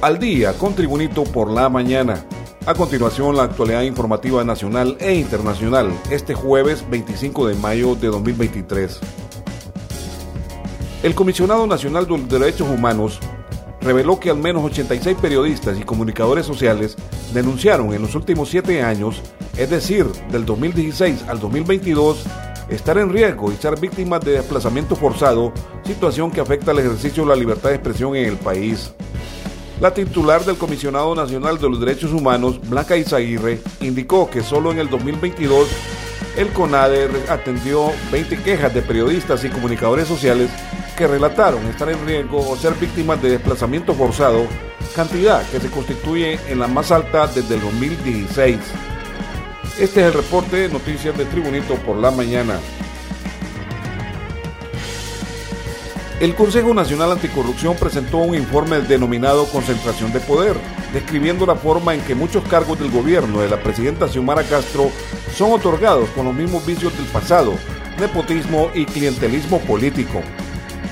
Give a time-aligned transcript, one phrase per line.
[0.00, 2.24] al día con Tribunito por la mañana.
[2.66, 9.00] A continuación, la actualidad informativa nacional e internacional, este jueves 25 de mayo de 2023.
[11.02, 13.20] El Comisionado Nacional de Derechos Humanos
[13.80, 16.96] reveló que al menos 86 periodistas y comunicadores sociales
[17.32, 19.22] denunciaron en los últimos siete años,
[19.56, 22.24] es decir, del 2016 al 2022,
[22.68, 25.52] estar en riesgo y ser víctimas de desplazamiento forzado,
[25.84, 28.92] situación que afecta al ejercicio de la libertad de expresión en el país.
[29.80, 34.78] La titular del Comisionado Nacional de los Derechos Humanos, Blanca Izaguirre, indicó que solo en
[34.78, 35.68] el 2022
[36.38, 40.50] el CONADE atendió 20 quejas de periodistas y comunicadores sociales
[40.96, 44.46] que relataron estar en riesgo o ser víctimas de desplazamiento forzado,
[44.94, 48.58] cantidad que se constituye en la más alta desde el 2016.
[49.78, 52.58] Este es el reporte de noticias de Tribunito por la mañana.
[56.18, 60.56] El Consejo Nacional Anticorrupción presentó un informe denominado Concentración de Poder,
[60.94, 64.90] describiendo la forma en que muchos cargos del gobierno de la presidenta Xiomara Castro
[65.34, 67.52] son otorgados con los mismos vicios del pasado,
[68.00, 70.22] nepotismo y clientelismo político.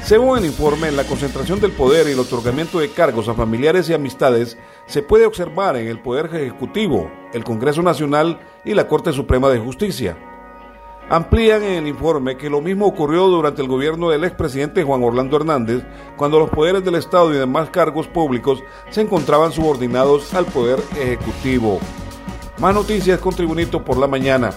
[0.03, 3.95] Según el informe, la concentración del poder y el otorgamiento de cargos a familiares y
[3.95, 9.49] amistades se puede observar en el Poder Ejecutivo, el Congreso Nacional y la Corte Suprema
[9.49, 10.34] de Justicia.
[11.11, 15.37] Amplían en el informe que lo mismo ocurrió durante el gobierno del expresidente Juan Orlando
[15.37, 15.85] Hernández,
[16.17, 21.79] cuando los poderes del Estado y demás cargos públicos se encontraban subordinados al Poder Ejecutivo.
[22.59, 24.51] Más noticias con Tribunito por la mañana.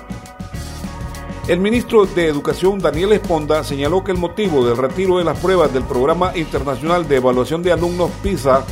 [1.50, 5.73] El ministro de Educación, Daniel Esponda, señaló que el motivo del retiro de las pruebas
[5.73, 8.66] del Programa Internacional de Evaluación de Alumnos PISA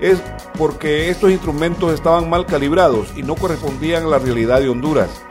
[0.00, 0.22] es
[0.56, 5.24] porque estos instrumentos estaban mal calibrados y no correspondían a la realidad de Honduras.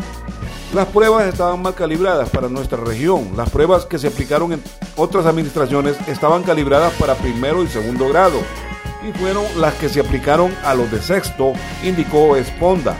[0.77, 3.31] Las pruebas estaban mal calibradas para nuestra región.
[3.35, 4.61] Las pruebas que se aplicaron en
[4.95, 8.37] otras administraciones estaban calibradas para primero y segundo grado
[9.03, 12.95] y fueron las que se aplicaron a los de sexto, indicó Esponda.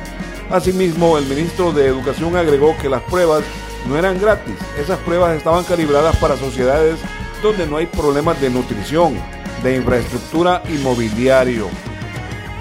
[0.50, 3.44] Asimismo, el ministro de Educación agregó que las pruebas
[3.88, 4.56] no eran gratis.
[4.80, 6.98] Esas pruebas estaban calibradas para sociedades
[7.44, 9.20] donde no hay problemas de nutrición,
[9.62, 11.68] de infraestructura y mobiliario.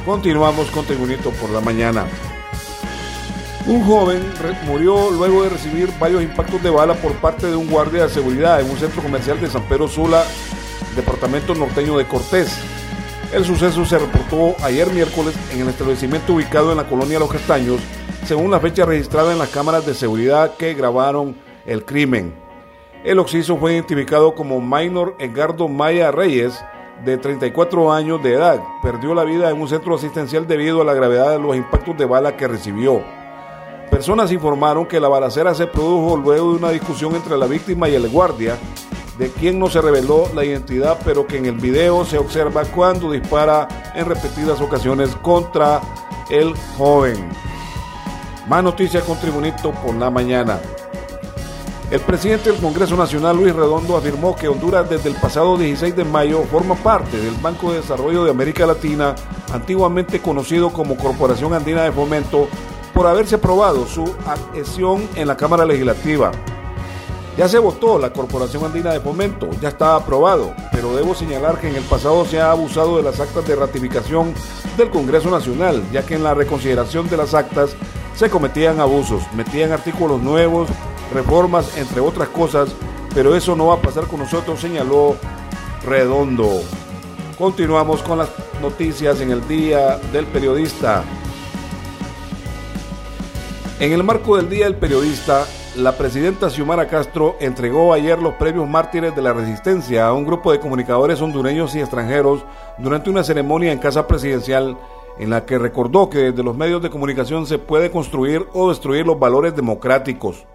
[0.05, 2.05] Continuamos con Tribunito por la mañana.
[3.67, 4.23] Un joven
[4.65, 8.61] murió luego de recibir varios impactos de bala por parte de un guardia de seguridad
[8.61, 10.23] en un centro comercial de San Pedro Sula,
[10.95, 12.57] departamento norteño de Cortés.
[13.33, 17.81] El suceso se reportó ayer miércoles en el establecimiento ubicado en la colonia Los Castaños,
[18.25, 21.35] según la fecha registrada en las cámaras de seguridad que grabaron
[21.67, 22.37] el crimen.
[23.03, 26.57] El occiso fue identificado como Minor Edgardo Maya Reyes,
[27.05, 28.61] de 34 años de edad.
[28.81, 32.05] Perdió la vida en un centro asistencial debido a la gravedad de los impactos de
[32.05, 33.26] bala que recibió.
[33.91, 37.95] Personas informaron que la balacera se produjo luego de una discusión entre la víctima y
[37.95, 38.59] el guardia,
[39.19, 43.13] de quien no se reveló la identidad, pero que en el video se observa cuando
[43.13, 45.81] dispara en repetidas ocasiones contra
[46.29, 47.29] el joven.
[48.49, 50.61] Más noticias con Tribunito por la mañana.
[51.91, 56.05] El presidente del Congreso Nacional, Luis Redondo, afirmó que Honduras desde el pasado 16 de
[56.05, 59.15] mayo forma parte del Banco de Desarrollo de América Latina,
[59.53, 62.49] antiguamente conocido como Corporación Andina de Fomento,
[62.97, 66.33] por haberse aprobado su adhesión en la Cámara Legislativa.
[67.37, 71.69] Ya se votó la Corporación Andina de Fomento, ya está aprobado, pero debo señalar que
[71.69, 74.33] en el pasado se ha abusado de las actas de ratificación
[74.79, 77.77] del Congreso Nacional, ya que en la reconsideración de las actas
[78.15, 80.67] se cometían abusos, metían artículos nuevos,
[81.13, 82.71] reformas, entre otras cosas,
[83.15, 85.17] pero eso no va a pasar con nosotros, señaló
[85.85, 86.63] Redondo.
[87.37, 88.31] Continuamos con las
[88.63, 91.05] noticias en el Día del Periodista.
[93.79, 98.67] En el marco del Día del Periodista, la presidenta Xiomara Castro entregó ayer los premios
[98.67, 102.43] Mártires de la Resistencia a un grupo de comunicadores hondureños y extranjeros
[102.79, 104.79] durante una ceremonia en Casa Presidencial
[105.19, 109.07] en la que recordó que desde los medios de comunicación se puede construir o destruir
[109.07, 110.47] los valores democráticos.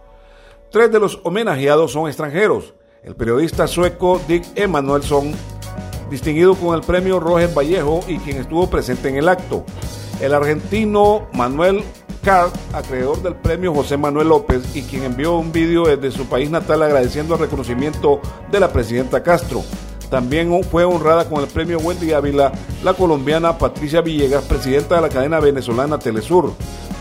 [0.71, 2.73] Tres de los homenajeados son extranjeros.
[3.03, 5.33] El periodista sueco Dick Emanuelsson,
[6.09, 9.63] distinguido con el premio Roger Vallejo y quien estuvo presente en el acto.
[10.19, 11.83] El argentino Manuel
[12.23, 16.51] Carr, acreedor del premio José Manuel López y quien envió un vídeo desde su país
[16.51, 18.21] natal agradeciendo el reconocimiento
[18.51, 19.63] de la presidenta Castro.
[20.09, 22.51] También fue honrada con el premio Wendy Ávila
[22.83, 26.53] la colombiana Patricia Villegas, presidenta de la cadena venezolana Telesur.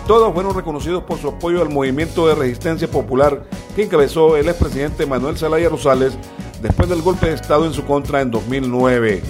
[0.07, 3.45] Todos fueron reconocidos por su apoyo al movimiento de resistencia popular
[3.77, 6.15] que encabezó el expresidente Manuel Zelaya Rosales
[6.63, 9.23] después del golpe de Estado en su contra en 2009.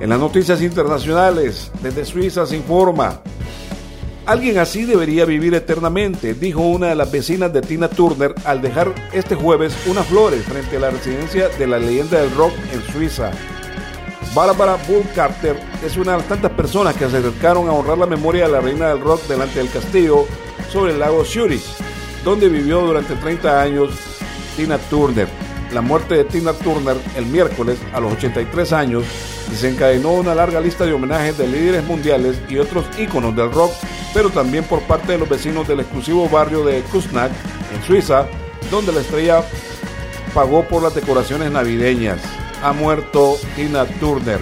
[0.00, 3.20] En las noticias internacionales, desde Suiza se informa,
[4.28, 8.94] Alguien así debería vivir eternamente, dijo una de las vecinas de Tina Turner al dejar
[9.14, 13.30] este jueves unas flores frente a la residencia de la leyenda del rock en Suiza.
[14.34, 18.04] Bárbara Bull Carter es una de las tantas personas que se acercaron a honrar la
[18.04, 20.26] memoria de la reina del rock delante del castillo
[20.70, 21.64] sobre el lago Zurich,
[22.22, 23.92] donde vivió durante 30 años
[24.58, 25.26] Tina Turner.
[25.72, 29.04] La muerte de Tina Turner el miércoles a los 83 años
[29.50, 33.72] desencadenó una larga lista de homenajes de líderes mundiales y otros íconos del rock,
[34.18, 37.30] pero también por parte de los vecinos del exclusivo barrio de Kuznach,
[37.72, 38.26] en Suiza,
[38.68, 39.44] donde la estrella
[40.34, 42.20] pagó por las decoraciones navideñas.
[42.60, 44.40] Ha muerto Tina Turner.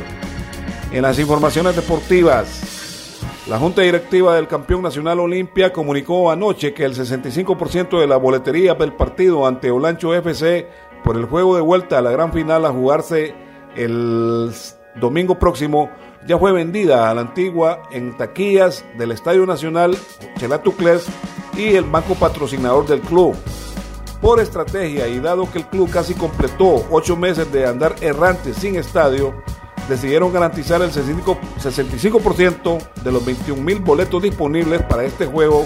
[0.92, 6.94] En las informaciones deportivas, la Junta Directiva del campeón nacional Olimpia comunicó anoche que el
[6.94, 10.70] 65% de la boletería del partido ante Olancho FC
[11.04, 13.34] por el juego de vuelta a la gran final a jugarse
[13.76, 14.50] el
[14.98, 15.90] domingo próximo
[16.26, 19.96] ya fue vendida a la antigua en taquillas del Estadio Nacional
[20.38, 21.06] Chelatucles
[21.56, 23.36] y el banco patrocinador del club.
[24.20, 28.76] Por estrategia y dado que el club casi completó ocho meses de andar errante sin
[28.76, 29.34] estadio,
[29.88, 35.64] decidieron garantizar el 65% de los 21 mil boletos disponibles para este juego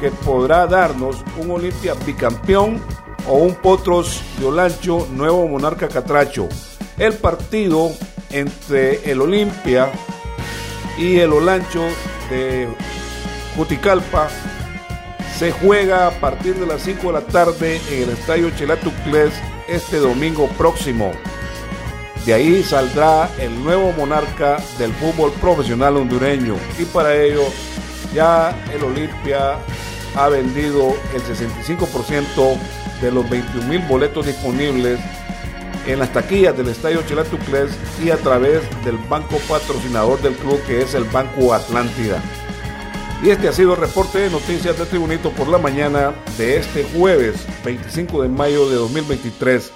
[0.00, 2.80] que podrá darnos un Olimpia bicampeón
[3.26, 6.48] o un Potros de Olancho nuevo monarca catracho.
[6.98, 7.90] El partido
[8.30, 9.90] entre el Olimpia
[10.96, 11.84] y el Olancho
[12.30, 12.68] de
[13.56, 14.28] Juticalpa
[15.38, 19.32] se juega a partir de las 5 de la tarde en el Estadio Chelatucles
[19.68, 21.12] este domingo próximo.
[22.26, 27.44] De ahí saldrá el nuevo monarca del fútbol profesional hondureño y para ello
[28.12, 29.56] ya el Olimpia
[30.16, 32.58] ha vendido el 65%
[33.00, 34.98] de los 21 mil boletos disponibles
[35.88, 40.82] en las taquillas del Estadio Chelatucles y a través del banco patrocinador del club que
[40.82, 42.22] es el Banco Atlántida.
[43.22, 46.84] Y este ha sido el reporte de noticias de Tribunito por la mañana de este
[46.84, 49.72] jueves 25 de mayo de 2023.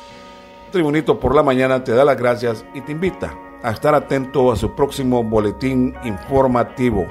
[0.71, 4.57] Tribunito por la mañana te da las gracias y te invita a estar atento a
[4.57, 7.07] su próximo boletín informativo.